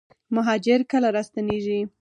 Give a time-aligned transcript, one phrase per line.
[0.35, 1.79] مهاجر کله راستنیږي؟